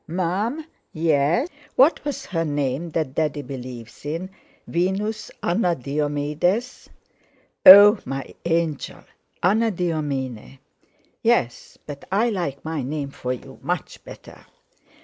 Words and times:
Mum?" 0.07 0.65
"Yes?" 0.93 1.47
"What 1.75 2.03
was 2.03 2.25
her 2.25 2.43
name 2.43 2.89
that 2.89 3.13
Daddy 3.13 3.43
believes 3.43 4.03
in? 4.03 4.31
Venus 4.65 5.29
Anna 5.43 5.75
Diomedes?" 5.75 6.89
"Oh! 7.67 7.99
my 8.03 8.33
angel! 8.43 9.03
Anadyomene." 9.43 10.57
"Yes! 11.21 11.77
but 11.85 12.05
I 12.11 12.29
like 12.31 12.65
my 12.65 12.81
name 12.81 13.11
for 13.11 13.31
you 13.31 13.59
much 13.61 14.03
better." 14.03 14.47